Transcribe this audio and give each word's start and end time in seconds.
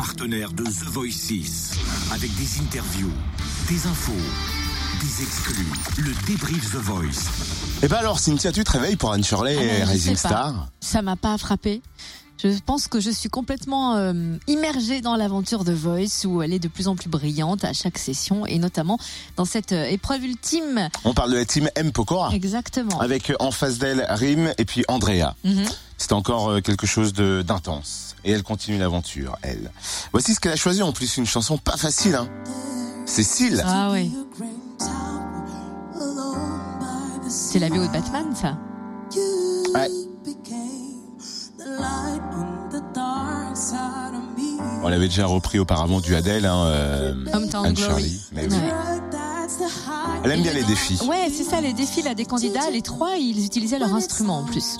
partenaire 0.00 0.50
de 0.52 0.64
The 0.64 0.88
Voice 0.94 1.12
6, 1.12 1.72
avec 2.14 2.34
des 2.36 2.58
interviews, 2.62 3.12
des 3.68 3.86
infos, 3.86 4.12
des 4.98 5.22
exclus, 5.22 5.66
le 5.98 6.12
débrief 6.26 6.72
The 6.72 6.76
Voice. 6.76 7.28
Et 7.82 7.88
bah 7.88 7.98
alors, 7.98 8.18
Cynthia, 8.18 8.50
tu 8.50 8.64
te 8.64 8.70
réveilles 8.70 8.96
pour 8.96 9.12
Anne 9.12 9.22
Shirley 9.22 9.58
Ah 9.58 9.62
et 9.62 9.84
Rising. 9.84 10.16
Star 10.16 10.68
Ça 10.80 11.02
m'a 11.02 11.16
pas 11.16 11.36
frappé. 11.36 11.82
Je 12.42 12.48
pense 12.64 12.88
que 12.88 12.98
je 12.98 13.10
suis 13.10 13.28
complètement 13.28 13.96
euh, 13.96 14.14
immergée 14.46 15.02
dans 15.02 15.16
l'aventure 15.16 15.64
de 15.64 15.74
Voice 15.74 16.24
où 16.24 16.40
elle 16.40 16.54
est 16.54 16.58
de 16.58 16.68
plus 16.68 16.88
en 16.88 16.96
plus 16.96 17.10
brillante 17.10 17.64
à 17.64 17.74
chaque 17.74 17.98
session 17.98 18.46
et 18.46 18.58
notamment 18.58 18.98
dans 19.36 19.44
cette 19.44 19.72
euh, 19.72 19.84
épreuve 19.84 20.24
ultime. 20.24 20.88
On 21.04 21.12
parle 21.12 21.32
de 21.32 21.36
la 21.36 21.44
team 21.44 21.68
M 21.74 21.92
Pokora. 21.92 22.30
Exactement. 22.32 22.98
Avec 23.00 23.28
euh, 23.28 23.36
en 23.38 23.50
face 23.50 23.76
d'elle 23.76 24.06
Rim 24.08 24.54
et 24.56 24.64
puis 24.64 24.82
Andrea. 24.88 25.34
Mhm. 25.44 25.66
C'est 26.00 26.12
encore 26.12 26.48
euh, 26.48 26.60
quelque 26.62 26.86
chose 26.86 27.12
de 27.12 27.42
d'intense. 27.42 28.16
Et 28.24 28.32
elle 28.32 28.42
continue 28.42 28.78
l'aventure, 28.78 29.36
elle. 29.42 29.70
Voici 30.12 30.34
ce 30.34 30.40
qu'elle 30.40 30.52
a 30.52 30.56
choisi 30.56 30.82
en 30.82 30.92
plus, 30.92 31.18
une 31.18 31.26
chanson 31.26 31.58
pas 31.58 31.76
facile. 31.76 32.14
Hein. 32.14 32.26
Cécile. 33.04 33.62
Ah 33.66 33.90
oui. 33.92 34.10
C'est 37.28 37.58
la 37.58 37.68
BO 37.68 37.86
de 37.86 37.92
Batman, 37.92 38.34
ça. 38.34 38.56
Ouais. 39.74 39.88
On 44.82 44.88
l'avait 44.88 45.08
déjà 45.08 45.26
repris 45.26 45.58
auparavant 45.58 46.00
du 46.00 46.14
Adele, 46.14 46.46
hein, 46.46 46.64
euh, 46.64 47.14
Anne. 47.34 47.76
Shirley. 47.76 48.10
Mais 48.32 48.46
oui. 48.46 48.56
Ouais. 48.56 48.72
Elle 50.24 50.30
aime 50.30 50.42
bien 50.42 50.54
les 50.54 50.64
défis. 50.64 50.98
Ouais, 51.06 51.30
c'est 51.30 51.44
ça, 51.44 51.60
les 51.60 51.74
défis 51.74 52.00
là 52.00 52.14
des 52.14 52.24
candidats, 52.24 52.70
les 52.70 52.80
trois, 52.80 53.16
ils 53.16 53.44
utilisaient 53.44 53.78
leur 53.78 53.94
instrument 53.94 54.38
en 54.38 54.44
plus. 54.44 54.78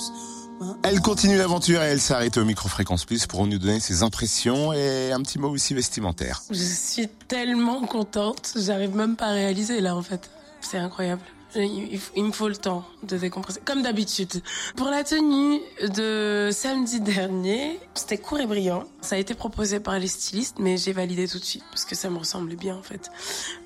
Elle 0.82 1.00
continue 1.00 1.36
l'aventure 1.36 1.82
et 1.82 1.86
elle 1.86 2.00
s'arrête 2.00 2.36
au 2.36 2.44
micro-fréquence 2.44 3.04
plus 3.04 3.26
pour 3.26 3.46
nous 3.46 3.58
donner 3.58 3.80
ses 3.80 4.02
impressions 4.02 4.72
et 4.72 5.12
un 5.12 5.20
petit 5.22 5.38
mot 5.38 5.48
aussi 5.48 5.74
vestimentaire. 5.74 6.42
Je 6.50 6.54
suis 6.54 7.08
tellement 7.28 7.86
contente, 7.86 8.52
j'arrive 8.56 8.94
même 8.94 9.16
pas 9.16 9.26
à 9.26 9.32
réaliser 9.32 9.80
là 9.80 9.96
en 9.96 10.02
fait. 10.02 10.30
C'est 10.60 10.78
incroyable. 10.78 11.22
Il, 11.56 12.24
me 12.24 12.30
faut 12.30 12.48
le 12.48 12.56
temps 12.56 12.84
de 13.02 13.16
décompresser, 13.16 13.60
comme 13.64 13.82
d'habitude. 13.82 14.40
Pour 14.76 14.88
la 14.88 15.02
tenue 15.02 15.60
de 15.82 16.50
samedi 16.52 17.00
dernier, 17.00 17.80
c'était 17.94 18.18
court 18.18 18.38
et 18.38 18.46
brillant. 18.46 18.84
Ça 19.00 19.16
a 19.16 19.18
été 19.18 19.34
proposé 19.34 19.80
par 19.80 19.98
les 19.98 20.06
stylistes, 20.06 20.58
mais 20.60 20.76
j'ai 20.76 20.92
validé 20.92 21.26
tout 21.26 21.38
de 21.38 21.44
suite 21.44 21.64
parce 21.70 21.84
que 21.84 21.96
ça 21.96 22.08
me 22.08 22.18
ressemblait 22.18 22.54
bien 22.54 22.76
en 22.76 22.82
fait. 22.82 23.10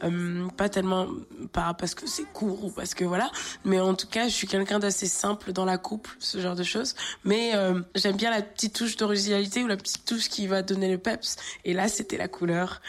Euh, 0.02 0.48
pas 0.56 0.70
tellement 0.70 1.08
par 1.52 1.76
parce 1.76 1.94
que 1.94 2.06
c'est 2.06 2.24
court 2.32 2.64
ou 2.64 2.70
parce 2.70 2.94
que 2.94 3.04
voilà, 3.04 3.30
mais 3.64 3.80
en 3.80 3.94
tout 3.94 4.08
cas, 4.08 4.28
je 4.28 4.34
suis 4.34 4.46
quelqu'un 4.46 4.78
d'assez 4.78 5.06
simple 5.06 5.52
dans 5.52 5.66
la 5.66 5.76
coupe, 5.76 6.08
ce 6.18 6.40
genre 6.40 6.56
de 6.56 6.64
choses. 6.64 6.94
Mais 7.24 7.54
euh, 7.54 7.80
j'aime 7.94 8.16
bien 8.16 8.30
la 8.30 8.40
petite 8.40 8.74
touche 8.74 8.96
d'originalité 8.96 9.62
ou 9.62 9.66
la 9.66 9.76
petite 9.76 10.06
touche 10.06 10.28
qui 10.30 10.46
va 10.46 10.62
donner 10.62 10.90
le 10.90 10.98
peps. 10.98 11.36
Et 11.66 11.74
là, 11.74 11.88
c'était 11.88 12.16
la 12.16 12.28
couleur. 12.28 12.80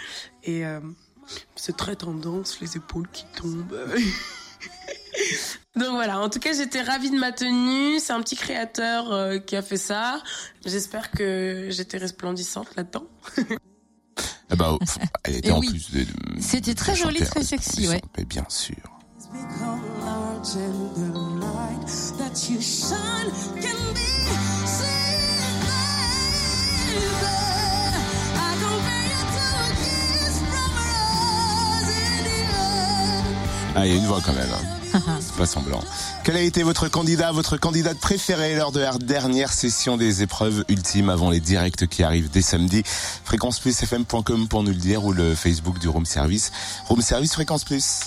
Et 0.44 0.66
euh, 0.66 0.80
c'est 1.56 1.76
très 1.76 1.98
tendance, 1.98 2.62
les 2.62 2.78
épaules 2.78 3.10
qui 3.12 3.26
tombent. 3.36 3.78
Donc 5.76 5.90
voilà, 5.92 6.20
en 6.22 6.30
tout 6.30 6.40
cas 6.40 6.54
j'étais 6.54 6.82
ravie 6.82 7.10
de 7.12 7.18
ma 7.18 7.32
tenue, 7.34 8.00
c'est 8.00 8.14
un 8.14 8.22
petit 8.22 8.36
créateur 8.38 9.12
euh, 9.12 9.40
qui 9.40 9.56
a 9.58 9.62
fait 9.62 9.78
ça. 9.78 10.22
J'espère 10.66 11.12
que 11.12 11.68
j'étais 11.70 11.98
resplendissante 11.98 12.76
là-dedans. 12.76 13.06
Eh 14.52 14.56
bah, 14.56 14.78
elle 15.24 15.38
était 15.38 15.50
Et 15.50 15.52
en 15.52 15.60
oui. 15.60 15.68
plus. 15.70 15.92
de- 15.92 16.06
C'était 16.40 16.76
très 16.76 16.96
joli, 16.96 17.20
très 17.20 17.44
sexy, 17.44 17.88
ouais. 17.90 18.00
Mais 18.16 18.26
bien 18.26 18.46
sûr. 18.48 18.76
Ah, 33.76 33.86
il 33.86 33.94
y 33.94 33.96
a 33.96 34.00
une 34.00 34.08
voix 34.08 34.22
quand 34.26 34.34
même. 34.34 34.50
hein. 34.94 35.02
C'est 35.20 35.36
pas 35.36 35.46
semblant. 35.46 35.82
Quel 36.24 36.38
a 36.38 36.42
été 36.42 36.64
votre 36.64 36.88
candidat, 36.88 37.32
votre 37.34 37.58
candidate 37.58 37.98
préférée 37.98 38.56
lors 38.56 38.72
de 38.72 38.80
la 38.80 38.94
dernière 38.98 39.52
session 39.52 39.98
des 39.98 40.22
épreuves 40.24 40.64
ultimes 40.70 41.10
avant 41.10 41.30
les 41.30 41.42
directs 41.42 41.86
qui 41.88 42.02
arrivent 42.04 42.30
dès 42.32 42.42
samedi? 42.42 42.84
Fréquence 43.26 43.60
plus 43.60 43.78
fm.com 43.78 44.48
pour 44.48 44.64
nous 44.64 44.72
le 44.72 44.76
dire 44.78 45.04
ou 45.04 45.12
le 45.12 45.36
Facebook 45.36 45.80
du 45.80 45.90
Room 45.90 46.06
Service. 46.06 46.52
Room 46.88 47.02
Service 47.02 47.34
Fréquence 47.34 47.66
plus. 47.66 48.00